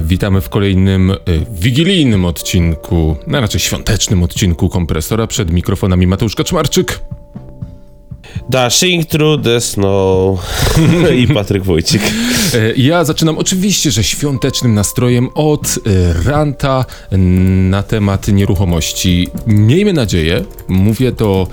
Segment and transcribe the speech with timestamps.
[0.00, 1.16] Witamy w kolejnym e,
[1.50, 7.00] wigilijnym odcinku, a raczej świątecznym odcinku kompresora przed mikrofonami Mateusz Kaczmarczyk.
[8.48, 10.38] Dashing through the snow
[11.22, 12.02] i Patryk Wójcik.
[12.54, 16.84] E, Ja zaczynam oczywiście, że świątecznym nastrojem od e, ranta
[17.70, 19.28] na temat nieruchomości.
[19.46, 21.46] Miejmy nadzieję, mówię to.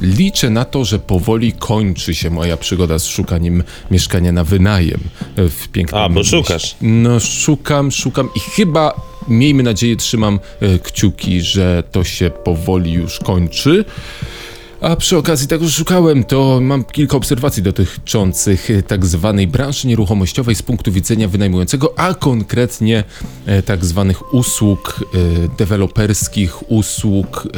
[0.00, 5.00] Liczę na to, że powoli kończy się moja przygoda z szukaniem mieszkania na wynajem
[5.36, 6.76] e, w pięknym A, bo szukasz.
[6.80, 10.38] No, szukam, szukam i chyba, miejmy nadzieję, trzymam
[10.82, 13.84] kciuki, że to się powoli już kończy.
[14.82, 19.88] A przy okazji tego, że szukałem, to mam kilka obserwacji dotyczących e, tak zwanej branży
[19.88, 23.04] nieruchomościowej z punktu widzenia wynajmującego, a konkretnie
[23.46, 27.48] e, tak zwanych usług e, deweloperskich, usług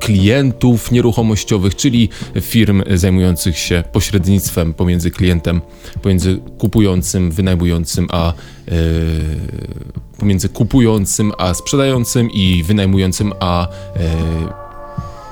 [0.00, 2.08] klientów nieruchomościowych, czyli
[2.40, 5.60] firm zajmujących się pośrednictwem pomiędzy klientem,
[6.02, 8.32] pomiędzy kupującym, wynajmującym, a
[10.18, 14.69] pomiędzy kupującym a sprzedającym i wynajmującym a e,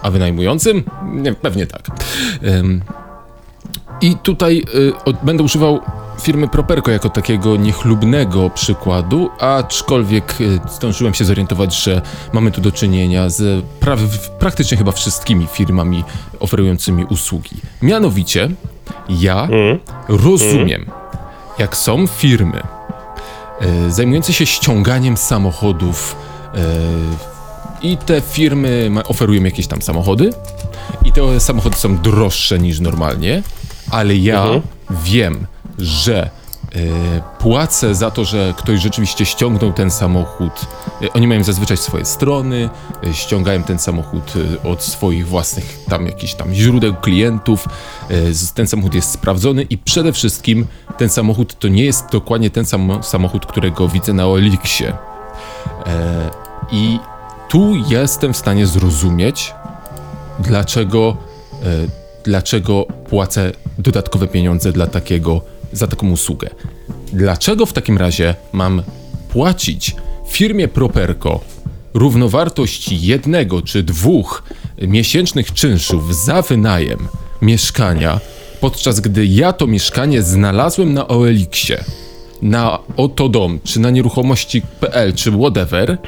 [0.02, 0.84] a wynajmującym?
[1.12, 1.86] Nie, pewnie tak.
[2.44, 2.82] Ym,
[4.00, 5.80] I tutaj y, od, będę używał
[6.20, 12.72] firmy Properco jako takiego niechlubnego przykładu, aczkolwiek y, zdążyłem się zorientować, że mamy tu do
[12.72, 16.04] czynienia z pra- praktycznie chyba wszystkimi firmami
[16.40, 17.56] oferującymi usługi.
[17.82, 18.48] Mianowicie,
[19.08, 19.48] ja
[20.08, 20.86] rozumiem,
[21.58, 22.62] jak są firmy
[23.86, 26.16] y, zajmujące się ściąganiem samochodów
[26.54, 26.58] y,
[27.82, 30.30] i te firmy oferują jakieś tam samochody
[31.04, 33.42] i te samochody są droższe niż normalnie,
[33.90, 34.46] ale ja
[34.90, 35.46] wiem,
[35.78, 36.30] że e,
[37.38, 40.52] płacę za to, że ktoś rzeczywiście ściągnął ten samochód.
[41.02, 42.70] E, oni mają zazwyczaj swoje strony,
[43.06, 44.32] e, ściągają ten samochód
[44.64, 47.68] od swoich własnych tam jakichś tam źródeł klientów.
[48.54, 50.66] Ten samochód jest sprawdzony i przede wszystkim
[50.98, 54.84] ten samochód to nie jest dokładnie ten sam samochód, którego widzę na Oliksie.
[56.72, 56.98] I
[57.48, 59.54] tu jestem w stanie zrozumieć,
[60.38, 61.16] dlaczego,
[61.62, 61.66] e,
[62.24, 65.40] dlaczego płacę dodatkowe pieniądze dla takiego,
[65.72, 66.50] za taką usługę.
[67.12, 68.82] Dlaczego w takim razie mam
[69.28, 69.96] płacić
[70.28, 71.40] firmie Properco
[71.94, 74.42] równowartość jednego czy dwóch
[74.82, 77.08] miesięcznych czynszów za wynajem
[77.42, 78.20] mieszkania,
[78.60, 81.84] podczas gdy ja to mieszkanie znalazłem na OLX-ie,
[82.42, 85.98] na Otodom, czy na nieruchomości.pl, czy whatever,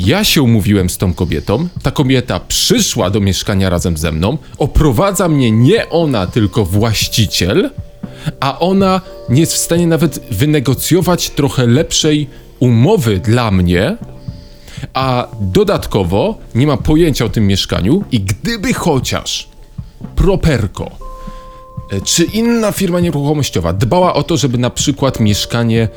[0.00, 5.28] ja się umówiłem z tą kobietą, ta kobieta przyszła do mieszkania razem ze mną, oprowadza
[5.28, 7.70] mnie nie ona, tylko właściciel,
[8.40, 13.96] a ona nie jest w stanie nawet wynegocjować trochę lepszej umowy dla mnie,
[14.94, 19.48] a dodatkowo nie ma pojęcia o tym mieszkaniu i gdyby chociaż
[20.16, 20.90] Properco
[21.90, 25.88] e, czy inna firma nieruchomościowa dbała o to, żeby na przykład mieszkanie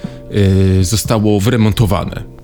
[0.79, 2.34] y, zostało wyremontowane.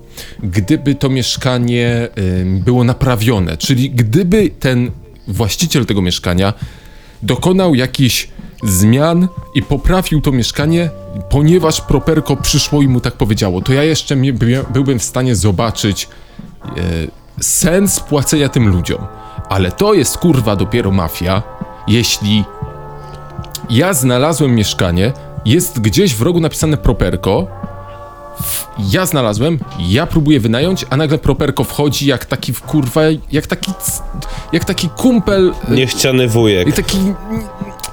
[0.42, 2.08] Gdyby to mieszkanie
[2.44, 4.90] było naprawione, czyli gdyby ten
[5.28, 6.52] właściciel tego mieszkania
[7.22, 8.28] dokonał jakichś
[8.64, 10.90] zmian i poprawił to mieszkanie,
[11.30, 14.16] ponieważ Properco przyszło i mu tak powiedziało, to ja jeszcze
[14.72, 16.08] byłbym w stanie zobaczyć
[16.64, 16.68] e,
[17.42, 18.98] sens płacenia tym ludziom.
[19.48, 21.42] Ale to jest kurwa dopiero mafia,
[21.88, 22.44] jeśli
[23.70, 25.12] ja znalazłem mieszkanie,
[25.44, 27.61] jest gdzieś w rogu napisane Properco, w-
[28.90, 33.00] ja znalazłem, ja próbuję wynająć, a nagle Properco wchodzi jak taki w kurwa,
[33.32, 33.72] jak taki,
[34.52, 36.68] jak taki kumpel, e, Niechciany wujek.
[36.68, 36.98] i taki,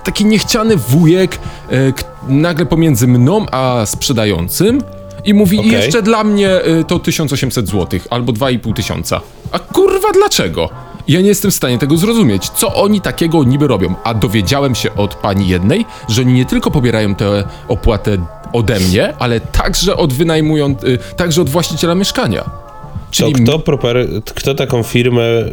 [0.03, 1.39] taki niechciany wujek
[1.71, 1.93] e,
[2.27, 4.81] nagle pomiędzy mną a sprzedającym
[5.25, 5.71] i mówi i Okej.
[5.71, 9.21] jeszcze dla mnie e, to 1800 zł albo 2,5 tysiąca.
[9.51, 10.69] A kurwa dlaczego?
[11.09, 12.49] Ja nie jestem w stanie tego zrozumieć.
[12.49, 13.95] Co oni takiego niby robią?
[14.03, 18.17] A dowiedziałem się od pani jednej, że oni nie tylko pobierają tę opłatę
[18.53, 22.41] ode mnie, ale także od wynajmują, y, także od właściciela mieszkania.
[22.41, 22.51] To
[23.11, 25.47] Czyli kto, proper, kto taką firmę y,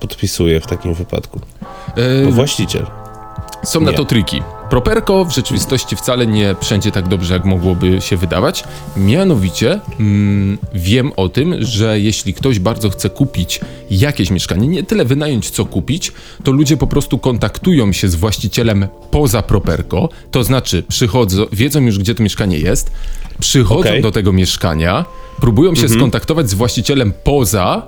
[0.00, 1.40] podpisuje w takim wypadku?
[2.24, 2.86] To właściciel.
[3.64, 3.96] Są na Nie.
[3.96, 4.42] to triki.
[4.72, 8.64] Properco w rzeczywistości wcale nie wszędzie tak dobrze, jak mogłoby się wydawać.
[8.96, 13.60] Mianowicie mm, wiem o tym, że jeśli ktoś bardzo chce kupić
[13.90, 16.12] jakieś mieszkanie, nie tyle wynająć, co kupić,
[16.44, 21.98] to ludzie po prostu kontaktują się z właścicielem poza Properco, to znaczy przychodzą, wiedzą już,
[21.98, 22.90] gdzie to mieszkanie jest,
[23.40, 24.02] przychodzą Okej.
[24.02, 25.04] do tego mieszkania,
[25.40, 27.86] próbują się skontaktować z właścicielem poza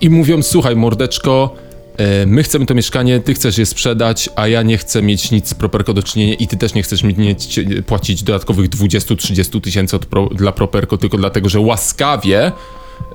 [0.00, 1.54] i mówią, słuchaj mordeczko,
[2.26, 5.54] my chcemy to mieszkanie, ty chcesz je sprzedać, a ja nie chcę mieć nic z
[5.54, 10.26] Properco do czynienia i ty też nie chcesz mi mieć, płacić dodatkowych 20-30 tysięcy pro,
[10.26, 12.52] dla Properco tylko dlatego, że łaskawie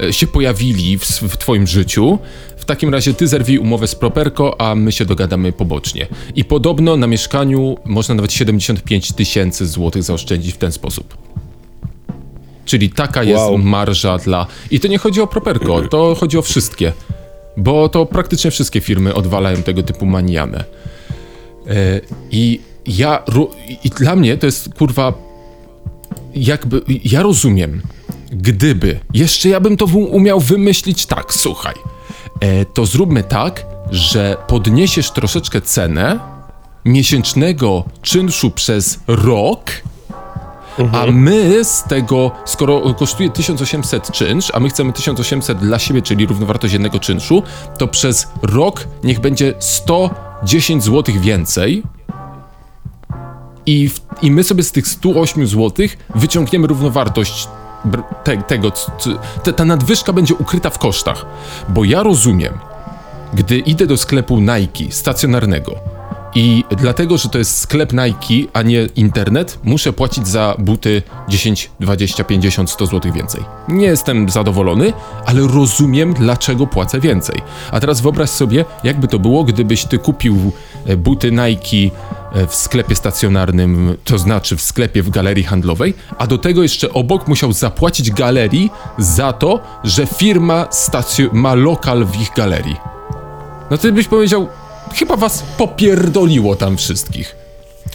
[0.03, 2.19] e, się pojawili w, w twoim życiu.
[2.57, 6.07] W takim razie ty zerwij umowę z Properco, a my się dogadamy pobocznie.
[6.35, 11.17] I podobno na mieszkaniu można nawet 75 tysięcy złotych zaoszczędzić w ten sposób.
[12.65, 13.57] Czyli taka jest Wow.
[13.57, 14.47] marża dla.
[14.71, 16.93] I to nie chodzi o Properco, to chodzi o wszystkie.
[17.59, 20.63] Bo to praktycznie wszystkie firmy odwalają tego typu manianę.
[21.67, 22.01] E,
[22.31, 23.23] I ja.
[23.83, 25.13] I dla mnie to jest kurwa.
[26.35, 26.81] Jakby.
[27.03, 27.81] Ja rozumiem.
[28.31, 28.99] Gdyby.
[29.13, 31.75] Jeszcze ja bym to umiał wymyślić tak, słuchaj.
[32.39, 36.19] E, to zróbmy tak, że podniesiesz troszeczkę cenę
[36.85, 39.71] miesięcznego czynszu przez rok.
[40.91, 46.25] A my z tego, skoro kosztuje 1800 czynsz, a my chcemy 1800 dla siebie, czyli
[46.25, 47.43] równowartość jednego czynszu,
[47.77, 51.83] to przez rok niech będzie 110 zł więcej.
[53.65, 57.47] I, w, I my sobie z tych 108 zł wyciągniemy równowartość
[58.23, 58.71] te, tego.
[59.43, 61.25] te, ta nadwyżka będzie ukryta w kosztach.
[61.69, 62.53] Bo ja rozumiem,
[63.33, 65.98] gdy idę do sklepu Nike stacjonarnego
[66.35, 71.71] i dlatego, że to jest sklep Nike, a nie internet, muszę płacić za buty 10,
[71.79, 73.41] 20, 50, 100 zł więcej.
[73.67, 74.93] Nie jestem zadowolony,
[75.25, 77.41] ale rozumiem, dlaczego płacę więcej.
[77.71, 80.51] A teraz wyobraź sobie, jakby to było, gdybyś ty kupił
[80.85, 81.95] e, buty Nike
[82.33, 86.93] e, w sklepie stacjonarnym, to znaczy w sklepie w galerii handlowej, a do tego jeszcze
[86.93, 90.67] obok musiał zapłacić galerii za to, że firma
[91.31, 92.75] ma lokal w ich galerii.
[93.71, 94.47] No ty byś powiedział,
[94.93, 97.35] chyba was popierdoliło tam wszystkich.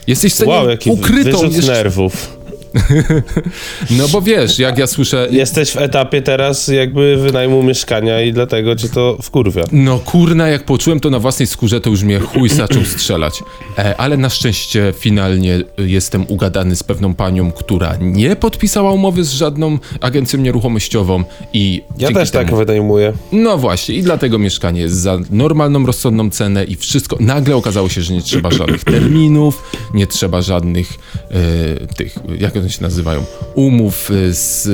[0.07, 1.73] Jesteś w stanie Wow, ukrytą jeszcze...
[1.73, 2.34] nerwów.
[3.91, 5.29] No bo wiesz, jak ja słyszę...
[5.31, 9.65] Jesteś w etapie teraz jakby wynajmu mieszkania i dlatego cię to wkurwia.
[9.73, 13.43] No kurna, jak poczułem to na własnej skórze, to już mnie chuj zaczął strzelać.
[13.79, 19.33] E, ale na szczęście finalnie jestem ugadany z pewną panią, która nie podpisała umowy z
[19.33, 23.13] żadną agencją nieruchomościową i Ja też tak temu- wynajmuję.
[23.33, 27.17] No właśnie, i dlatego mieszkanie jest za normalną, rozsądną cenę i wszystko.
[27.21, 29.63] Nagle okazało się, że nie trzeba żadnych terminów,
[29.95, 30.89] nie trzeba żadnych
[31.31, 33.25] e, tych, jak one się nazywają,
[33.55, 34.69] umów e, z.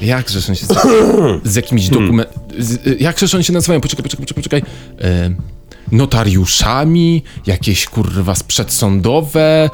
[0.00, 0.66] Jak żeż on się.
[1.44, 2.28] Z jakimiś dokument.
[3.00, 3.80] Jak żeż one się nazywają?
[3.80, 4.42] Poczekaj, poczekaj, poczekaj.
[4.42, 4.62] poczekaj.
[5.10, 5.30] E,
[5.92, 9.70] notariuszami, jakieś kurwa przedsądowe.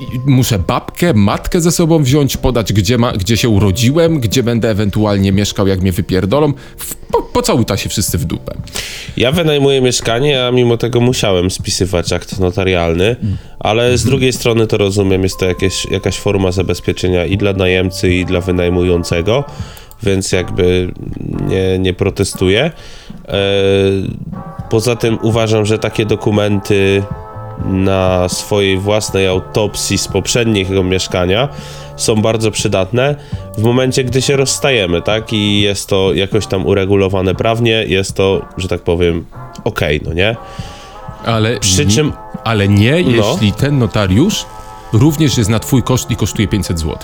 [0.00, 4.70] i Muszę babkę, matkę ze sobą wziąć, podać, gdzie, ma, gdzie się urodziłem, gdzie będę
[4.70, 6.52] ewentualnie mieszkał, jak mnie wypierdolą.
[7.12, 8.54] Po, pocałuta się wszyscy w dupę.
[9.16, 13.16] Ja wynajmuję mieszkanie, a mimo tego musiałem spisywać akt notarialny,
[13.58, 18.14] ale z drugiej strony to rozumiem, jest to jakieś, jakaś forma zabezpieczenia i dla najemcy,
[18.14, 19.44] i dla wynajmującego,
[20.02, 20.92] więc jakby
[21.48, 22.70] nie, nie protestuję.
[23.28, 23.32] E,
[24.70, 27.02] Poza tym uważam, że takie dokumenty
[27.64, 31.48] na swojej własnej autopsji z poprzedniego mieszkania
[31.96, 33.14] są bardzo przydatne
[33.58, 35.32] w momencie, gdy się rozstajemy, tak?
[35.32, 39.24] I jest to jakoś tam uregulowane prawnie, jest to, że tak powiem,
[39.64, 40.36] okej, no nie?
[41.24, 42.12] Ale, Przy czym-
[42.44, 43.30] ale nie, No.
[43.32, 44.44] jeśli ten notariusz
[44.92, 46.96] również jest na twój koszt i kosztuje 500 zł.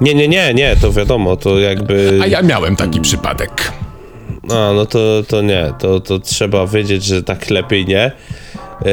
[0.00, 2.18] Nie, nie, nie, nie, to wiadomo, to jakby...
[2.22, 3.72] A ja miałem taki przypadek.
[4.50, 4.98] A, no to,
[5.28, 8.12] to nie, to, to trzeba wiedzieć, że tak lepiej nie.
[8.84, 8.90] Yy,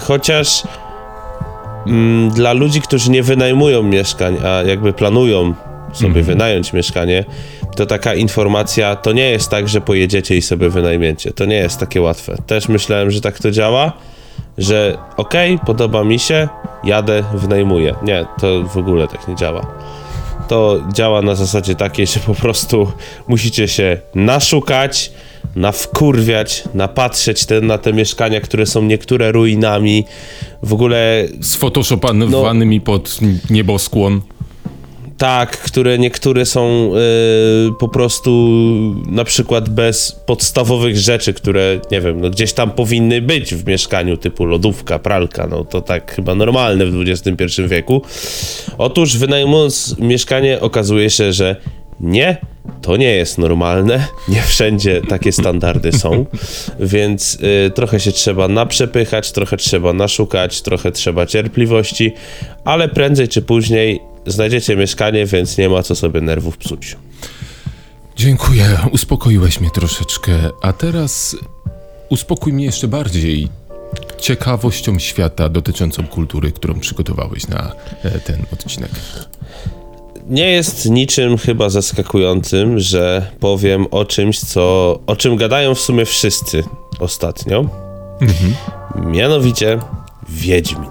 [0.00, 0.62] chociaż
[1.86, 5.54] mm, dla ludzi, którzy nie wynajmują mieszkań, a jakby planują
[5.92, 7.24] sobie wynająć mieszkanie,
[7.76, 11.30] to taka informacja to nie jest tak, że pojedziecie i sobie wynajmiecie.
[11.30, 12.36] To nie jest takie łatwe.
[12.46, 13.92] Też myślałem, że tak to działa,
[14.58, 16.48] że okej, podoba mi się,
[16.84, 17.94] jadę, wynajmuję.
[18.02, 19.66] Nie, to w ogóle tak nie działa
[20.52, 22.92] to działa na zasadzie takiej, że po prostu
[23.28, 25.12] musicie się naszukać,
[25.56, 30.04] nawkurwiać, napatrzeć te, na te mieszkania, które są niektóre ruinami.
[30.62, 32.84] W ogóle Z photoshopowanymi No.
[32.84, 33.18] pod
[33.50, 34.20] nieboskłon.
[35.18, 36.92] Tak, które niektóre są
[37.68, 38.30] y, po prostu
[39.06, 44.16] na przykład bez podstawowych rzeczy, które nie wiem, no gdzieś tam powinny być w mieszkaniu,
[44.16, 48.02] typu lodówka, pralka, no to tak chyba normalne w XXI wieku.
[48.78, 51.56] Otóż wynajmując mieszkanie okazuje się, że
[52.00, 52.36] nie,
[52.82, 54.06] to nie jest normalne.
[54.28, 56.26] Nie wszędzie takie standardy są,
[56.80, 62.12] więc y, trochę się trzeba naprzepychać, trochę trzeba naszukać, trochę trzeba cierpliwości,
[62.64, 66.96] ale prędzej czy później znajdziecie mieszkanie, więc nie ma co sobie nerwów psuć.
[68.16, 70.32] Dziękuję, uspokoiłeś mnie troszeczkę.
[70.62, 71.36] A teraz
[72.08, 73.48] uspokój mnie jeszcze bardziej
[74.20, 77.72] ciekawością świata dotyczącą kultury, którą przygotowałeś na
[78.02, 78.90] e, ten odcinek.
[80.28, 86.04] Nie jest niczym chyba zaskakującym, że powiem o czymś, co, o czym gadają w sumie
[86.04, 86.64] wszyscy
[87.00, 87.64] ostatnio.
[88.96, 89.78] Mianowicie
[90.28, 90.90] Wiedźmin.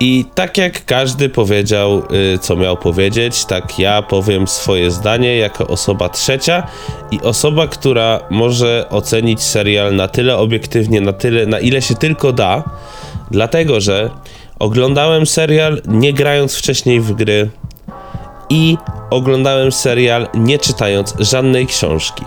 [0.00, 2.02] I tak jak każdy powiedział,
[2.34, 6.66] y, co miał powiedzieć, tak ja powiem swoje zdanie jako osoba trzecia
[7.10, 12.32] i osoba, która może ocenić serial na tyle obiektywnie, na tyle, na ile się tylko
[12.32, 12.64] da,
[13.30, 14.10] dlatego że
[14.58, 17.50] oglądałem serial nie grając wcześniej w gry
[18.50, 18.76] i
[19.10, 22.24] oglądałem serial nie czytając żadnej książki.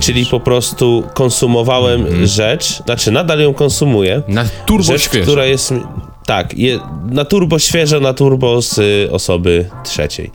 [0.00, 5.22] Czyli po prostu konsumowałem rzecz, znaczy nadal ją konsumuję, Na turbo rzecz, świeżo.
[5.24, 5.74] która jest.
[6.26, 6.78] Tak, je,
[7.10, 10.30] na turbo świeżo, na turbo z y, osoby trzeciej.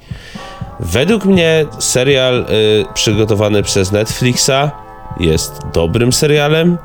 [0.80, 2.46] Według mnie serial y,
[2.94, 4.72] przygotowany przez Netflixa
[5.20, 6.78] jest dobrym serialem.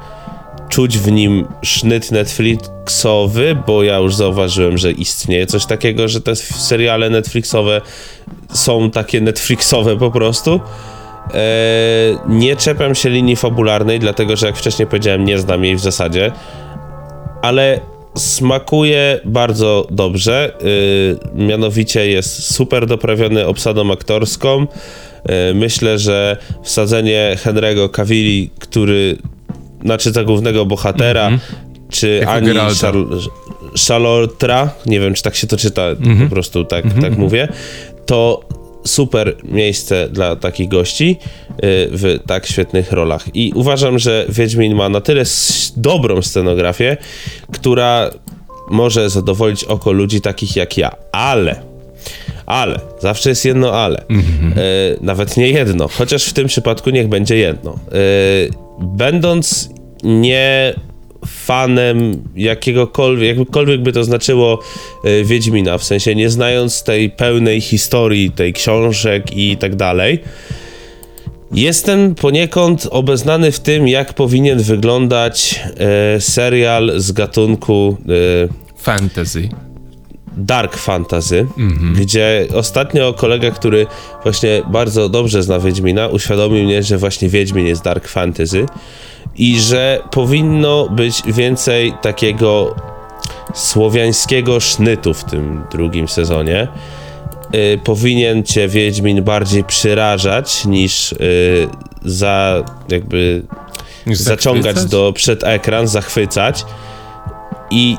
[0.68, 6.37] Czuć w nim sznyt Netflixowy, bo ja już zauważyłem, że istnieje coś takiego, że te
[6.37, 7.80] seriale Netflixowe
[8.52, 10.61] są takie Netflixowe po prostu.
[11.35, 11.40] E,
[12.28, 16.32] nie czepiam się linii fabularnej, dlatego że jak wcześniej powiedziałem, nie znam jej w zasadzie,
[17.42, 17.80] ale
[18.16, 20.52] smakuje bardzo dobrze.
[20.62, 24.66] y, mianowicie jest super doprawiony obsadą aktorską.
[25.50, 29.16] Y, myślę, że wsadzenie Henry'ego Cavilli, który
[29.83, 31.30] znaczy za głównego bohatera,
[31.88, 32.92] czy Jako Ani Geralta.
[32.92, 33.28] Charl-
[33.88, 35.83] Chalotra, nie wiem czy tak się to czyta,
[36.25, 37.49] po prostu tak, tak mówię,
[38.06, 38.40] to
[38.85, 41.16] super miejsce dla takich gości
[41.50, 41.56] y,
[41.92, 43.25] w tak świetnych rolach.
[43.35, 45.23] I uważam, że Wiedźmin ma na tyle
[45.76, 46.97] dobrą scenografię,
[47.52, 48.11] która
[48.71, 51.62] może zadowolić oko ludzi takich jak ja, ale
[52.47, 53.99] ale, zawsze jest jedno ale.
[53.99, 54.04] E,
[55.00, 57.71] nawet nie jedno, chociaż w tym przypadku niech będzie jedno.
[57.71, 59.71] E, będąc
[60.04, 60.75] nie
[61.26, 64.61] fanem jakiegokolwiek, jakkolwiek by to znaczyło
[65.04, 70.23] e, Wiedźmina, w sensie nie znając tej pełnej historii, tej książek i tak dalej,
[71.52, 75.61] Jestem poniekąd obeznany w tym, jak powinien wyglądać
[76.16, 79.49] e, serial z gatunku e, Fantasy.
[80.36, 81.46] Dark fantasy,
[82.00, 83.86] gdzie ostatnio kolega, który
[84.22, 88.66] właśnie bardzo dobrze zna Wiedźmina, uświadomił mnie, że właśnie Wiedźmin jest dark fantasy
[89.36, 92.74] i że powinno być więcej takiego
[93.54, 96.68] słowiańskiego sznytu w tym drugim sezonie.
[97.54, 101.68] Y, powinien cię Wiedźmin bardziej przyrażać niż y,
[102.04, 103.42] za jakby
[104.12, 106.64] zaciągać do przed ekran, zachwycać.
[107.70, 107.96] I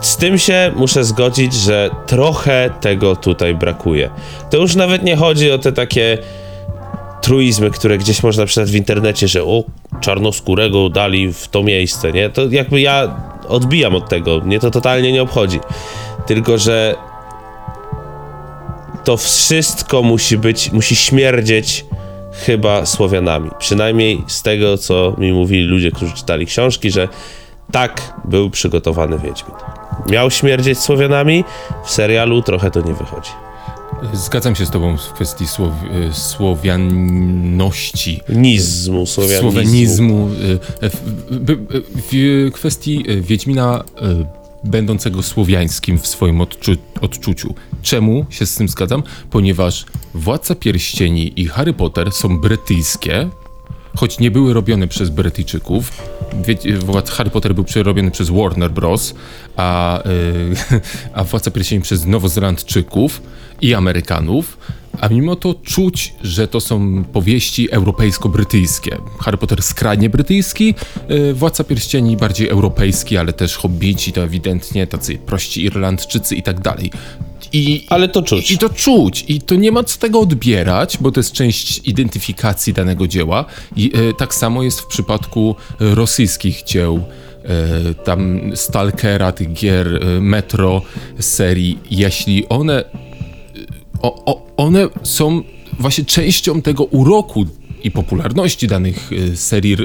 [0.00, 4.10] z tym się muszę zgodzić, że trochę tego tutaj brakuje.
[4.50, 6.18] To już nawet nie chodzi o te takie
[7.20, 9.64] truizmy, które gdzieś można przeczytać w internecie, że o,
[10.00, 12.30] czarnoskórego dali w to miejsce, nie?
[12.30, 13.16] To jakby ja
[13.48, 15.60] odbijam od tego, mnie to totalnie nie obchodzi.
[16.26, 16.94] Tylko, że
[19.04, 21.84] to wszystko musi być, musi śmierdzieć
[22.32, 23.50] chyba Słowianami.
[23.58, 27.08] Przynajmniej z tego, co mi mówili ludzie, którzy czytali książki, że
[27.72, 29.54] tak był przygotowany Wiedźmin.
[30.06, 31.44] Miał śmierdzieć Słowianami,
[31.84, 33.30] w serialu trochę to nie wychodzi.
[34.12, 35.72] Zgadzam się z tobą w kwestii słow,
[36.10, 38.20] y, słowianności.
[38.28, 39.50] Nizmu, słowianizmu.
[39.52, 40.28] Słowenizmu.
[40.82, 41.02] y, w-
[41.40, 41.58] by-
[42.12, 43.84] W kwestii Wiedźmina
[44.64, 47.54] będącego słowiańskim w swoim odczu odczuciu.
[47.82, 49.02] Czemu się z tym zgadzam?
[49.30, 53.28] Ponieważ Władca Pierścieni i Harry Potter są brytyjskie,
[53.98, 55.92] choć nie były robione przez Brytyjczyków.
[57.10, 59.14] Harry Potter był przerobiony przez Warner Bros.,
[59.56, 60.80] a, y,
[61.14, 63.22] a Władca Pierścieni przez Nowozelandczyków
[63.60, 64.58] i Amerykanów.
[65.00, 68.98] A mimo to czuć, że to są powieści europejsko-brytyjskie.
[69.20, 70.74] Harry Potter skrajnie brytyjski,
[71.10, 76.60] y, Władca Pierścieni bardziej europejski, ale też hobbici to ewidentnie tacy prości Irlandczycy i tak
[76.60, 76.90] dalej.
[77.52, 78.50] I, Ale to czuć.
[78.50, 79.24] I to czuć.
[79.28, 83.44] I to nie ma co tego odbierać, bo to jest część identyfikacji danego dzieła.
[83.76, 87.04] I e, tak samo jest w przypadku rosyjskich dzieł.
[87.44, 90.82] E, tam Stalkera, tych gier, e, Metro
[91.18, 91.78] serii.
[91.90, 92.84] Jeśli one
[94.02, 95.42] o, o, one są
[95.78, 97.46] właśnie częścią tego uroku
[97.84, 99.76] i popularności danych y, serii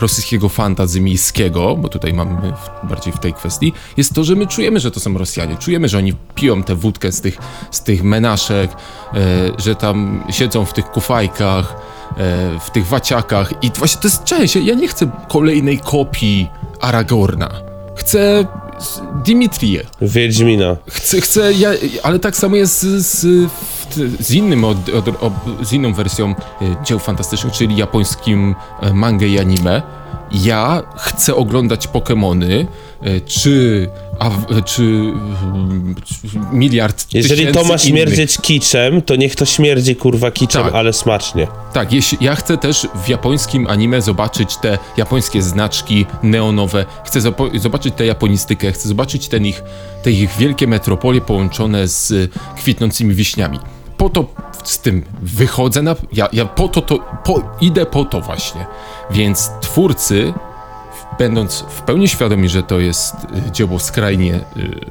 [0.00, 4.46] rosyjskiego fantazy miejskiego, bo tutaj mamy w, bardziej w tej kwestii, jest to, że my
[4.46, 5.56] czujemy, że to są Rosjanie.
[5.56, 7.38] Czujemy, że oni piją tę wódkę z tych,
[7.70, 9.16] z tych menaszek, e,
[9.58, 11.76] że tam siedzą w tych kufajkach,
[12.16, 14.56] e, w tych waciakach i właśnie to jest część.
[14.56, 16.46] Ja nie chcę kolejnej kopii
[16.80, 17.50] Aragorna.
[17.96, 18.46] Chcę
[19.24, 19.86] Dimitriję.
[20.00, 20.76] Wiedźmina.
[20.88, 21.70] Chcę, chcę ja,
[22.02, 23.50] ale tak samo jest z, z,
[24.20, 25.32] z, innym od, od, od,
[25.62, 29.82] z inną wersją e, dzieł fantastycznych, czyli japońskim e, mangę i anime.
[30.32, 32.66] Ja chcę oglądać Pokémony,
[33.02, 34.30] e, czy, a,
[34.64, 35.94] czy mm,
[36.52, 37.80] miliard Jeżeli to ma innych.
[37.82, 40.74] śmierdzieć kiczem, to niech to śmierdzi kurwa kiczem, Tak.
[40.74, 41.46] ale smacznie.
[41.72, 47.20] Tak, jeśli, ja chcę też w japońskim anime zobaczyć te japońskie znaczki neonowe, chcę
[47.54, 49.62] zobaczyć tę japonistykę, chcę zobaczyć ten ich,
[50.02, 53.58] te ich wielkie metropolie połączone z y, kwitnącymi wiśniami.
[54.00, 54.26] Po to
[54.64, 55.96] z tym wychodzę na...
[56.12, 58.66] Ja, ja po to, to po, idę po to właśnie.
[59.10, 60.34] Więc twórcy,
[61.18, 64.40] będąc w pełni świadomi, że to jest y, dzieło skrajnie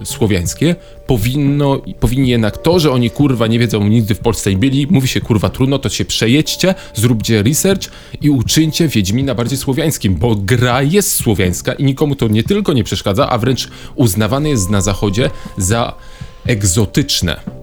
[0.02, 0.76] y, słowiańskie,
[1.08, 5.08] powinno, powinni jednak to, że oni kurwa nie wiedzą, nigdy w Polsce nie byli, mówi
[5.08, 7.90] się kurwa trudno, to się przejedźcie, zróbcie research
[8.22, 12.84] i uczyńcie Wiedźmina bardziej słowiańskim, bo gra jest słowiańska i nikomu to nie tylko nie
[12.84, 15.94] przeszkadza, a wręcz uznawane jest na zachodzie za
[16.46, 17.59] egzotyczne.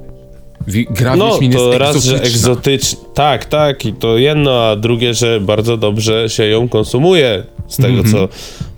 [0.91, 2.99] Gra No, Wiedźmin to raz, że egzotyczna.
[3.15, 8.05] Tak, tak, i to jedno, a drugie, że bardzo dobrze się ją konsumuje z tego,
[8.13, 8.29] co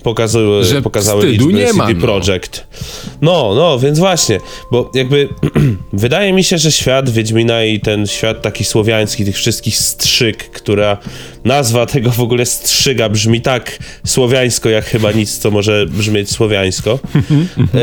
[0.03, 0.65] pokazuły, Mhm.
[0.65, 2.01] Że pokazały liczby nie CD ma, no.
[2.01, 2.67] Projekt.
[3.21, 4.39] No, no, więc właśnie,
[4.73, 5.29] bo jakby
[5.93, 10.99] wydaje mi się, że świat Wiedźmina i ten świat taki słowiański, tych wszystkich strzyg, która
[11.45, 16.99] nazwa tego w ogóle strzyga brzmi tak słowiańsko, jak chyba nic, co może brzmieć słowiańsko,
[17.15, 17.79] e,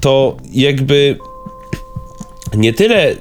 [0.00, 1.16] to jakby
[2.54, 3.14] nie tyle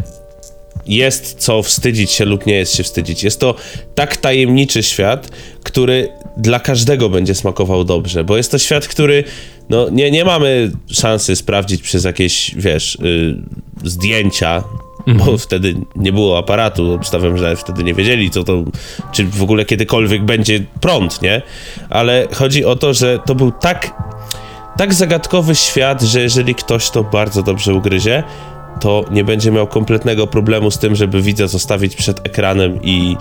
[0.85, 3.23] jest co wstydzić się lub nie jest się wstydzić.
[3.23, 3.55] Jest to
[3.95, 5.29] tak tajemniczy świat,
[5.63, 9.23] który dla każdego będzie smakował dobrze, bo jest to świat, który
[9.69, 13.35] no, nie, nie mamy szansy sprawdzić przez jakieś, wiesz, y,
[13.83, 14.63] zdjęcia,
[15.07, 18.63] bo wtedy nie było aparatu, obstawiam, że wtedy nie wiedzieli, co to,
[19.11, 21.41] czy w ogóle kiedykolwiek będzie prąd, nie?
[21.89, 23.93] Ale chodzi o to, że to był tak
[24.77, 28.23] tak zagadkowy świat, że jeżeli ktoś to bardzo dobrze ugryzie,
[28.83, 33.17] to nie będzie miał kompletnego problemu z tym, żeby widza zostawić przed ekranem i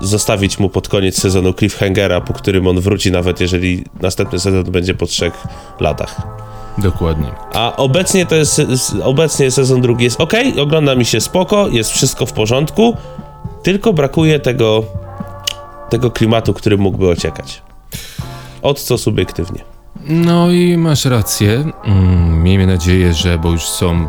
[0.00, 4.94] zostawić mu pod koniec sezonu cliffhangera, po którym on wróci, nawet jeżeli następny sezon będzie
[4.94, 5.32] po trzech
[5.80, 6.20] latach.
[6.78, 7.26] Dokładnie.
[7.52, 8.62] A obecnie to jest,
[9.02, 12.96] obecnie sezon drugi jest ok, ogląda mi się spoko, jest wszystko w porządku,
[13.62, 14.84] tylko brakuje tego,
[15.90, 17.62] tego klimatu, który mógłby ociekać.
[18.62, 19.60] Od co subiektywnie.
[20.06, 21.64] No i masz rację.
[21.84, 24.08] Mm, miejmy nadzieję, że, bo już są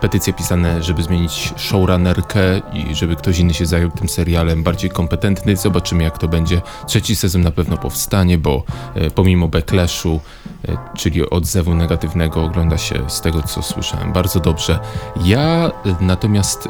[0.00, 5.56] petycje pisane, żeby zmienić showrunnerkę i żeby ktoś inny się zajął tym serialem, bardziej kompetentny.
[5.56, 6.60] Zobaczymy, jak to będzie.
[6.86, 10.20] Trzeci sezon na pewno powstanie, bo e, pomimo backlashu,
[10.68, 14.78] e, czyli odzewu negatywnego, ogląda się z tego, co słyszałem, bardzo dobrze.
[15.24, 16.68] Ja e, natomiast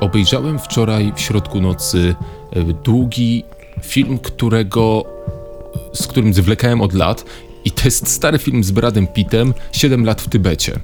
[0.00, 2.14] obejrzałem wczoraj w środku nocy
[2.84, 3.44] długi
[3.82, 5.04] film, którego
[5.92, 7.24] z którym zwlekałem od lat
[7.64, 10.78] i to jest stary film z Bradem Pittem, 7 lat w Tybecie.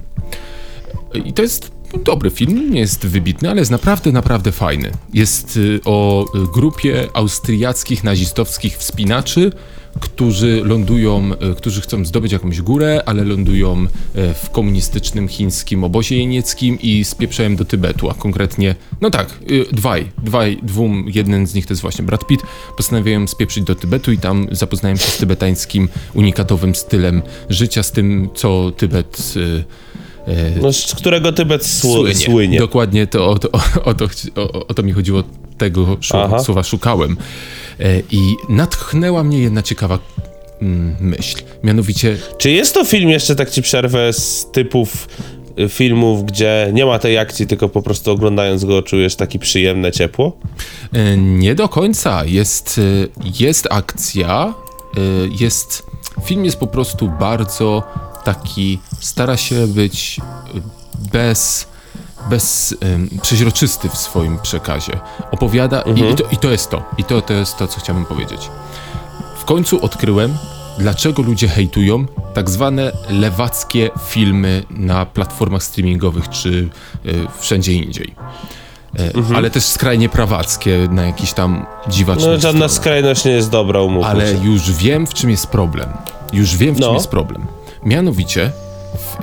[1.19, 1.71] I to jest
[2.03, 4.91] dobry film, nie jest wybitny, ale jest naprawdę, naprawdę fajny.
[5.13, 9.51] Jest y, o y, grupie austriackich nazistowskich wspinaczy,
[9.99, 13.87] którzy lądują, y, którzy chcą zdobyć jakąś górę, ale lądują y,
[14.33, 19.39] w komunistycznym chińskim obozie jenieckim i spieprzają do Tybetu, a konkretnie, no tak,
[19.71, 22.43] dwaj, dwaj, dwóm, jeden z nich to jest właśnie Brad Pitt,
[22.77, 28.29] postanawiają spieprzyć do Tybetu i tam zapoznają się z tybetańskim unikatowym stylem życia, z tym,
[28.35, 29.33] co Tybet...
[30.61, 32.15] No, z którego Tybet sł- słynie.
[32.15, 32.59] słynie.
[32.59, 33.49] Dokładnie to, o, to,
[33.85, 35.23] o, to, o, o to mi chodziło,
[35.57, 36.39] tego słowa, Aha.
[36.39, 37.17] słowa szukałem.
[37.79, 39.99] E, I natchnęła mnie jedna ciekawa
[40.61, 41.37] mm, myśl.
[41.63, 45.07] Mianowicie, Czy jest to film, jeszcze tak ci przerwę, z typów
[45.59, 49.91] y, filmów, gdzie nie ma tej akcji, tylko po prostu oglądając go czujesz takie przyjemne
[49.91, 50.37] ciepło?
[50.93, 52.79] e, nie do końca jest,
[53.25, 54.53] e, jest akcja,
[54.97, 54.99] e,
[55.39, 55.83] jest,
[56.25, 57.83] film jest po prostu bardzo
[58.25, 60.21] taki, stara się być
[61.11, 61.67] bez
[62.29, 64.99] bez em, przeźroczysty w swoim przekazie.
[65.31, 66.83] Opowiada i, i, to, i to jest to.
[66.97, 68.49] I to, to jest to, co chciałbym powiedzieć.
[69.37, 70.37] W końcu odkryłem,
[70.79, 76.69] dlaczego ludzie hejtują tak zwane lewackie filmy na platformach streamingowych czy
[77.05, 78.15] y, wszędzie indziej.
[78.99, 83.81] E, Ale też skrajnie prawackie na jakiś tam dziwaczny No, żadna skrajność nie jest dobra,
[83.81, 85.89] umówmy ale już wiem, w czym jest problem.
[86.33, 86.93] Już wiem, w czym No.
[86.93, 87.45] jest problem.
[87.85, 88.51] Mianowicie,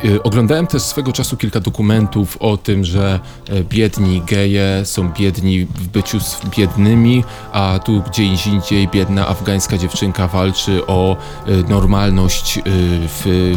[0.05, 5.65] y, oglądałem też swego czasu kilka dokumentów o tym, że e, biedni geje są biedni
[5.65, 11.17] w byciu z biednymi, a tu gdzieś indziej biedna afgańska dziewczynka walczy o
[11.49, 13.53] y, normalność y, w,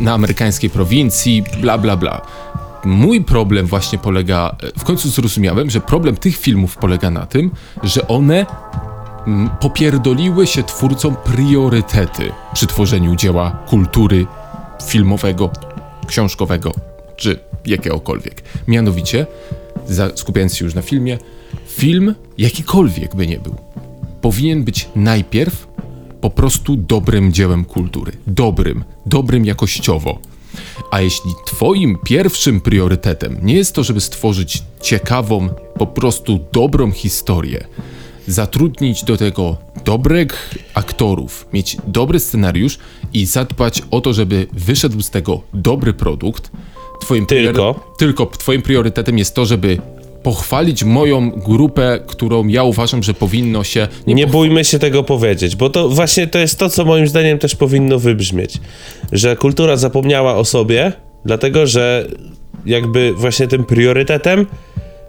[0.00, 2.20] na amerykańskiej prowincji, bla bla bla.
[2.84, 7.50] Mój problem właśnie polega, e, w końcu zrozumiałem, że problem tych filmów polega na tym,
[7.82, 8.46] że one
[9.60, 14.26] popierdoliły się twórcom priorytety przy tworzeniu dzieła kultury
[14.86, 15.50] filmowego,
[16.06, 16.72] książkowego
[17.16, 18.42] czy jakiegokolwiek.
[18.68, 19.26] Mianowicie,
[20.14, 21.18] skupiając się już na filmie,
[21.66, 23.54] film jakikolwiek by nie był,
[24.20, 25.66] powinien być najpierw
[26.20, 28.12] po prostu dobrym dziełem kultury.
[28.26, 30.18] Dobrym, dobrym jakościowo.
[30.90, 37.66] A jeśli twoim pierwszym priorytetem nie jest to, żeby stworzyć ciekawą, po prostu dobrą historię,
[38.26, 42.78] zatrudnić do tego dobrych aktorów, mieć dobry scenariusz
[43.12, 46.50] i zadbać o to, żeby wyszedł z tego dobry produkt,
[47.00, 47.94] twoim Tylko?
[47.98, 49.78] tylko twoim priorytetem jest to, żeby
[50.22, 55.70] pochwalić moją grupę, którą ja uważam, że powinno się Nie bójmy się tego powiedzieć, bo
[55.70, 58.60] to właśnie to jest to, co moim zdaniem też powinno wybrzmieć.
[59.12, 60.92] Że kultura zapomniała o sobie,
[61.24, 62.08] dlatego że
[62.66, 64.46] jakby właśnie tym priorytetem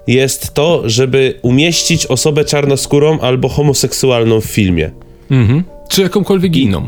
[0.07, 4.91] jest to, żeby umieścić osobę czarnoskórą albo homoseksualną w filmie.
[5.89, 6.87] czy jakąkolwiek inną.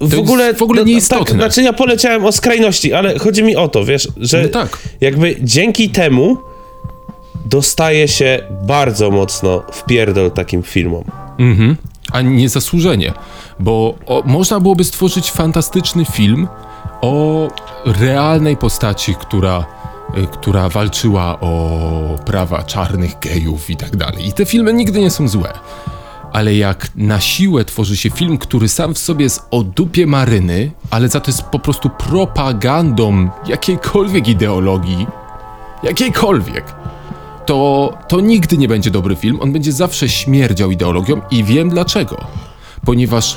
[0.00, 1.24] W jest ogóle, w ogóle no, nieistotne.
[1.26, 4.78] Tak, znaczy ja poleciałem o skrajności, ale chodzi mi o to, wiesz, że No tak.
[5.00, 6.36] jakby dzięki temu
[7.46, 11.04] dostaje się bardzo mocno w pierdol takim filmom.
[11.38, 11.76] Mhm.
[12.12, 13.12] A nie zasłużenie,
[13.58, 16.48] bo o, można byłoby stworzyć fantastyczny film
[17.00, 17.48] o
[17.84, 19.66] realnej postaci, która,
[20.32, 24.26] która walczyła o prawa czarnych gejów i tak dalej.
[24.26, 25.52] I te filmy nigdy nie są złe.
[26.32, 30.70] Ale jak na siłę tworzy się film, który sam w sobie jest o dupie maryny,
[30.90, 35.06] ale za to jest po prostu propagandą jakiejkolwiek ideologii,
[35.82, 36.64] jakiejkolwiek,
[37.46, 39.38] to, to nigdy nie będzie dobry film.
[39.40, 42.16] On będzie zawsze śmierdział ideologią i wiem dlaczego.
[42.84, 43.36] Ponieważ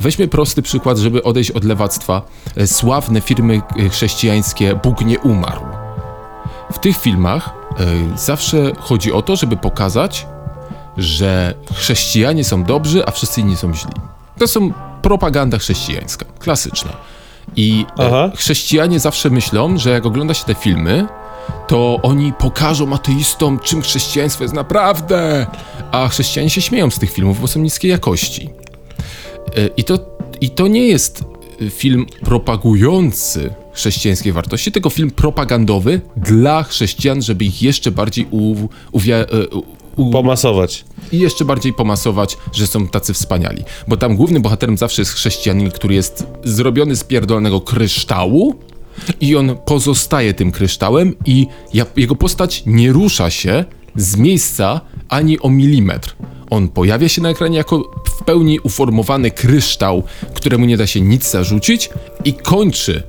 [0.00, 2.22] weźmy prosty przykład, żeby odejść od lewactwa.
[2.56, 5.62] E, sławne firmy e, chrześcijańskie Bóg nie umarł.
[6.72, 10.26] W tych filmach e, zawsze chodzi o to, żeby pokazać,
[10.96, 13.92] że chrześcijanie są dobrzy, a wszyscy inni są źli.
[14.38, 16.92] To są propaganda chrześcijańska, klasyczna.
[17.56, 18.30] I Aha.
[18.32, 21.06] e, chrześcijanie zawsze myślą, że jak ogląda się te filmy,
[21.66, 25.46] to oni pokażą ateistom, czym chrześcijaństwo jest naprawdę.
[25.92, 28.50] A chrześcijanie się śmieją z tych filmów, bo są niskiej jakości.
[29.56, 29.98] E, I to,
[30.40, 31.24] I to nie jest
[31.62, 38.54] e, film propagujący chrześcijańskie wartości, tylko film propagandowy dla chrześcijan, żeby ich jeszcze bardziej u,
[38.92, 39.26] uwia, e,
[39.96, 40.84] u, Pomasować.
[41.12, 43.64] i jeszcze bardziej pomasować, że są tacy wspaniali.
[43.88, 48.54] Bo tam głównym bohaterem zawsze jest chrześcijanin, który jest zrobiony z pierdolonego kryształu
[49.20, 51.46] i on pozostaje tym kryształem i
[51.96, 53.64] jego postać nie rusza się
[53.96, 56.16] z miejsca ani o milimetr.
[56.50, 60.02] On pojawia się na ekranie jako w pełni uformowany kryształ,
[60.34, 61.90] któremu nie da się nic zarzucić
[62.24, 63.02] i kończy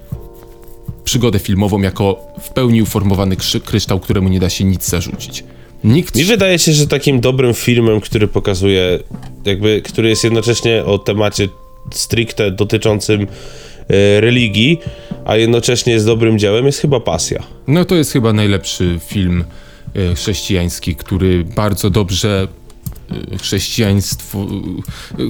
[1.03, 5.43] przygodę filmową jako w pełni uformowany kryształ, któremu nie da się nic zarzucić.
[5.83, 8.99] Nikt Mi wydaje się, że takim dobrym filmem, który pokazuje,
[9.45, 11.47] jakby, który jest jednocześnie o temacie
[11.91, 14.79] stricte dotyczącym e, religii,
[15.25, 17.43] a jednocześnie jest dobrym dziełem, jest chyba Pasja.
[17.67, 19.43] No to jest chyba najlepszy film
[19.95, 22.47] e, chrześcijański, który bardzo dobrze
[23.41, 24.45] chrześcijaństwo,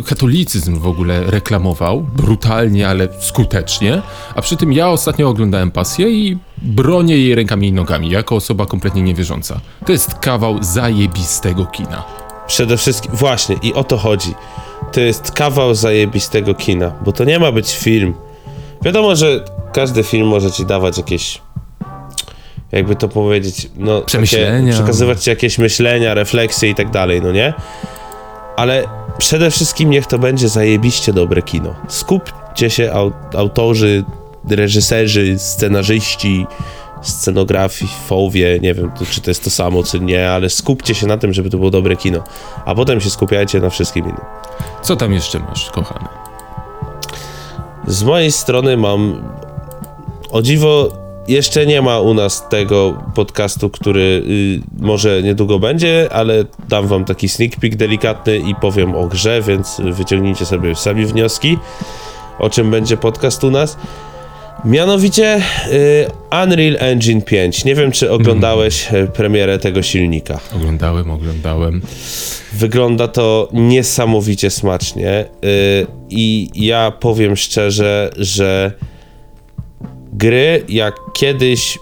[0.06, 4.02] katolicyzm w ogóle reklamował, brutalnie, ale skutecznie,
[4.36, 8.66] a przy tym ja ostatnio oglądałem Pasję i bronię jej rękami i nogami, jako osoba
[8.66, 9.60] kompletnie niewierząca.
[9.86, 12.04] To jest kawał zajebistego kina.
[12.48, 14.34] Przede wszystkim, właśnie, i o to chodzi.
[14.92, 18.14] To jest kawał zajebistego kina, bo to nie ma być film.
[18.82, 21.42] Wiadomo, że każdy film może ci dawać jakieś,
[22.72, 24.60] jakby to powiedzieć, no, Przemyślenia.
[24.60, 27.54] Takie, przekazywać ci jakieś myślenia, refleksje i tak dalej, no nie?
[28.56, 28.84] Ale
[29.18, 31.76] przede wszystkim niech to będzie zajebiście dobre kino.
[31.88, 34.04] Skupcie się, au, autorzy,
[34.50, 36.48] reżyserzy, scenarzyści,
[37.02, 41.34] scenografowie, nie wiem, czy to jest to samo, czy nie, ale skupcie się na tym,
[41.34, 42.24] żeby to było dobre kino.
[42.66, 44.26] A potem się skupiajcie na wszystkim innym.
[44.82, 46.08] Co tam jeszcze masz, kochany?
[47.88, 49.24] Z mojej strony mam.
[50.32, 50.92] O dziwo,
[51.30, 57.06] jeszcze nie ma u nas tego podcastu, który y, może niedługo będzie, ale dam wam
[57.06, 61.58] taki sneak peek delikatny i powiem o grze, więc wyciągnijcie sobie sami wnioski,
[62.40, 63.78] o czym będzie podcast u nas.
[64.66, 66.08] Mianowicie y,
[66.44, 67.66] Unreal Engine 5.
[67.66, 70.40] Nie wiem, czy oglądałeś y, premierę tego silnika.
[70.56, 71.82] Oglądałem, oglądałem.
[72.54, 78.72] Wygląda to niesamowicie smacznie yy, i ja powiem szczerze, że
[80.14, 81.80] gry jak kiedyś.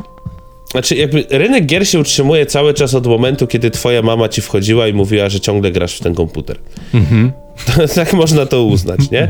[0.72, 4.88] Znaczy, jakby rynek gier się utrzymuje cały czas od momentu, kiedy twoja mama ci wchodziła
[4.88, 6.58] i mówiła, że ciągle grasz w ten komputer.
[7.76, 9.28] To, tak można to uznać, nie?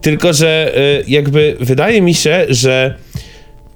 [0.00, 2.94] Tylko, że y, jakby wydaje mi się, że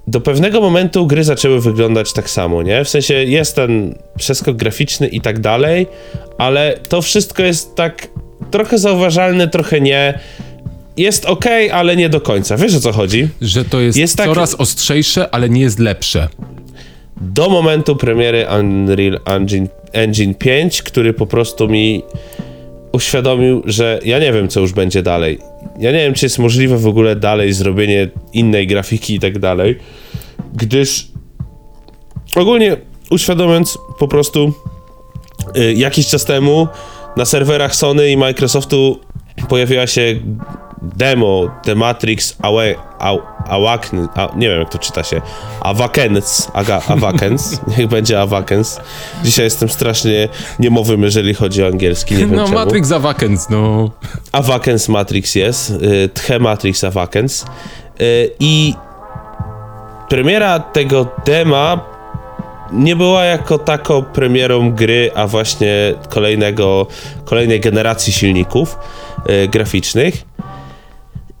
[0.07, 2.83] do pewnego momentu gry zaczęły wyglądać tak samo, nie?
[2.83, 5.87] W sensie jest ten przeskok graficzny i tak dalej,
[6.37, 8.07] ale to wszystko jest tak
[8.51, 10.19] trochę zauważalne, trochę nie.
[10.97, 12.57] Jest ok, ale nie do końca.
[12.57, 13.27] Wiesz o co chodzi?
[13.41, 16.27] Że to jest, Jest tak- coraz ostrzejsze, ale nie jest lepsze.
[17.21, 22.03] Do momentu premiery Unreal Engine, Engine 5, który po prostu mi
[22.91, 25.39] uświadomił, że ja nie wiem, co już będzie dalej.
[25.79, 29.77] Ja nie wiem, czy jest możliwe w ogóle dalej zrobienie innej grafiki i tak dalej,
[30.53, 31.07] gdyż
[32.35, 32.77] ogólnie
[33.11, 34.53] uświadomiąc po prostu
[35.57, 36.67] y, jakiś czas temu
[37.17, 38.99] na serwerach Sony i Microsoftu
[39.49, 40.19] pojawiła się
[40.81, 43.17] demo The Matrix Awe, Aw,
[43.49, 45.21] Awakens, a, nie wiem jak to czyta się,
[45.61, 48.79] Awakens, Aga, Awakens, niech będzie Awakens.
[49.23, 52.55] Dzisiaj jestem strasznie niemowym, jeżeli chodzi o angielski, nie wiem No, czemu.
[52.55, 53.89] Matrix Awakens, no.
[54.31, 57.45] Awakens Matrix jest, y, Tche Matrix Awakens
[58.01, 58.73] y, i
[60.09, 61.97] premiera tego dema
[62.71, 66.87] nie była jako tako premierą gry, a właśnie kolejnego,
[67.25, 68.77] kolejnej generacji silników
[69.29, 70.25] y, graficznych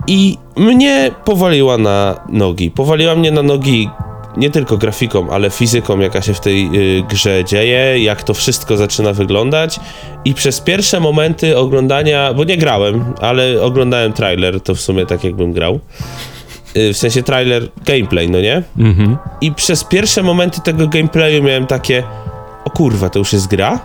[0.07, 2.71] i mnie powaliła na nogi.
[2.71, 3.89] Powaliła mnie na nogi
[4.37, 8.77] nie tylko grafiką, ale fizyką, jaka się w tej y, grze dzieje, jak to wszystko
[8.77, 9.79] zaczyna wyglądać.
[10.25, 15.23] I przez pierwsze momenty oglądania, bo nie grałem, ale oglądałem trailer, to w sumie tak
[15.23, 15.79] jakbym grał.
[16.77, 18.63] Y, w sensie trailer gameplay, no nie?
[18.77, 19.17] Mhm.
[19.41, 22.03] I przez pierwsze momenty tego gameplayu miałem takie,
[22.65, 23.79] o kurwa, to już jest gra?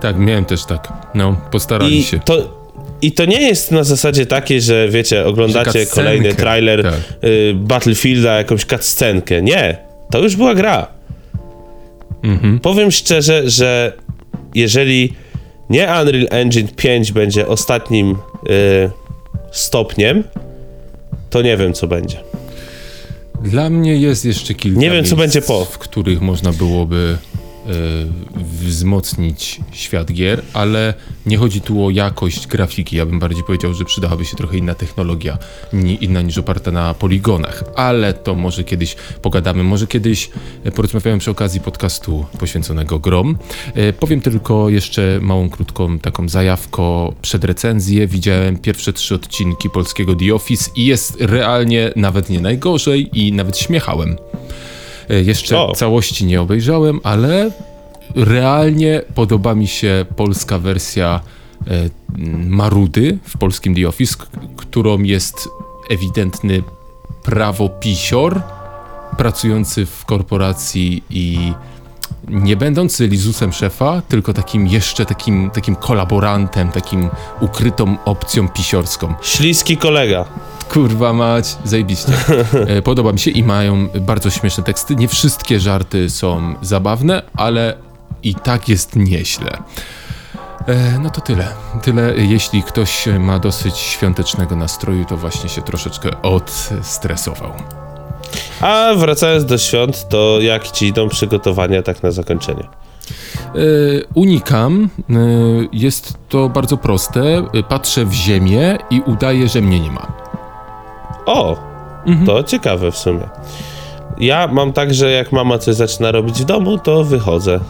[0.00, 0.92] Tak, miałem też tak.
[1.14, 2.18] No, postarali I się.
[2.18, 2.59] to,
[3.02, 6.94] I to nie jest na zasadzie takiej, że wiecie, oglądacie kolejny trailer tak.
[7.24, 9.42] y, Battlefielda, jakąś cutscenkę.
[9.42, 9.76] Nie,
[10.10, 10.86] to już była gra.
[12.22, 12.60] Mhm.
[12.60, 13.92] Powiem szczerze, że
[14.54, 15.14] jeżeli
[15.70, 18.90] nie Unreal Engine 5 będzie ostatnim y,
[19.52, 20.24] stopniem,
[21.30, 22.16] to nie wiem co będzie.
[23.42, 25.64] Dla mnie jest jeszcze kilka Nie wiem, co miejsc, będzie po.
[25.64, 27.18] w których można byłoby
[28.36, 30.94] wzmocnić świat gier, ale
[31.26, 32.96] nie chodzi tu o jakość grafiki.
[32.96, 35.38] Ja bym bardziej powiedział, że przydałaby się trochę inna technologia,
[36.00, 40.30] inna niż oparta na poligonach, ale to może kiedyś pogadamy, może kiedyś
[40.64, 43.38] e, porozmawiałem przy okazji podcastu poświęconego grom.
[43.74, 48.06] E, powiem tylko jeszcze małą, krótką taką zajawko przed recenzję.
[48.06, 53.58] Widziałem pierwsze trzy odcinki polskiego The Office i jest realnie nawet nie najgorzej i nawet
[53.58, 54.16] śmiechałem.
[55.10, 55.72] E, Jeszcze O.
[55.72, 57.50] całości nie obejrzałem, ale
[58.16, 61.20] realnie podoba mi się polska wersja
[61.66, 61.90] e,
[62.48, 64.16] Marudy w polskim The Office,
[64.56, 65.48] którą jest
[65.90, 66.62] ewidentny
[67.22, 68.42] prawopisior
[69.18, 71.52] pracujący w korporacji i
[72.30, 79.14] nie będący lizusem szefa, tylko takim jeszcze takim, takim kolaborantem, takim ukrytą opcją pisiorską.
[79.22, 80.24] Śliski kolega.
[80.68, 82.12] Kurwa mać, zajebiście.
[82.66, 84.96] E, Podoba mi się i mają bardzo śmieszne teksty.
[84.96, 87.76] Nie wszystkie żarty są zabawne, ale
[88.22, 89.58] i tak jest nieźle.
[90.66, 91.48] E, No to tyle.
[91.82, 92.14] Tyle.
[92.16, 97.52] Jeśli ktoś ma dosyć świątecznego nastroju, to właśnie się troszeczkę odstresował.
[98.60, 102.62] A wracając do świąt, to jak ci idą przygotowania tak na zakończenie?
[102.64, 103.58] E,
[104.14, 104.88] Unikam.
[105.10, 105.14] E,
[105.72, 107.42] Jest to bardzo proste.
[107.68, 110.06] Patrzę w ziemię i udaję, że mnie nie ma.
[111.26, 111.56] O,
[112.06, 112.26] Mhm.
[112.26, 113.28] to ciekawe w sumie.
[114.18, 117.60] Ja mam tak, że jak mama coś zaczyna robić w domu, to wychodzę.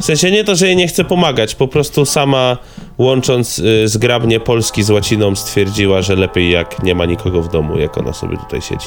[0.00, 2.56] W sensie nie to, że jej nie chcę pomagać, po prostu sama
[2.98, 7.78] łącząc y, zgrabnie polski z łaciną stwierdziła, że lepiej jak nie ma nikogo w domu,
[7.78, 8.86] jak ona sobie tutaj siedzi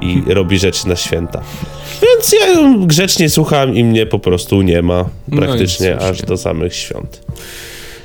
[0.00, 1.42] i robi rzeczy na święta.
[2.02, 6.08] Więc ja ją grzecznie słucham i mnie po prostu nie ma No i praktycznie słusznie.
[6.08, 7.20] aż do samych świąt.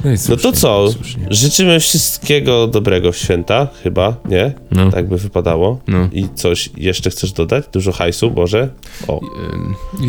[0.06, 0.92] No, i No to słusznie, co?
[0.92, 1.26] słusznie.
[1.30, 4.54] Życzymy wszystkiego dobrego w święta, chyba, nie?
[4.72, 4.92] No.
[4.92, 5.80] Tak by wypadało.
[5.88, 6.10] No.
[6.14, 7.66] I coś jeszcze chcesz dodać?
[7.74, 8.70] Dużo hajsu, może?
[9.08, 9.20] O.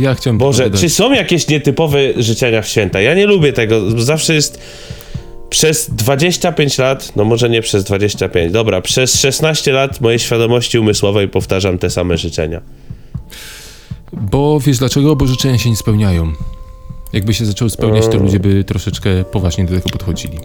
[0.01, 3.01] Ja chciałem Boże, dodać- czy są jakieś nietypowe życzenia w święta?
[3.01, 4.01] Ja nie lubię tego.
[4.01, 4.61] Zawsze jest
[5.51, 11.29] przez 25 lat, no może nie przez 25, dobra, przez 16 lat mojej świadomości umysłowej
[11.29, 12.61] powtarzam te same życzenia.
[14.13, 15.17] Bo wiesz dlaczego?
[15.17, 16.33] Bo życzenia się nie spełniają.
[17.13, 20.39] Jakby się zaczęły spełniać, to ludzie by troszeczkę poważnie do tego podchodzili.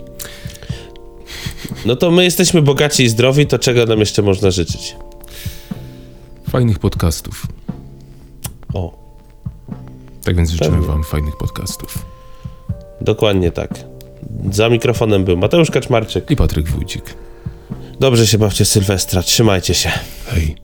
[1.86, 4.96] No to my jesteśmy bogaci i zdrowi, to czego nam jeszcze można życzyć?
[6.50, 7.48] Fajnych podcastów.
[8.74, 8.98] O,
[10.24, 10.88] Tak więc życzymy Pewnie.
[10.88, 12.06] wam fajnych podcastów.
[13.02, 13.74] dokładnie tak.
[14.52, 16.32] Za mikrofonem był Mateusz Kaczmarczyk.
[16.32, 17.04] I Patryk Wójcik.
[18.00, 19.90] Dobrze się bawcie Sylwestra, trzymajcie się.
[20.26, 20.56] Hej.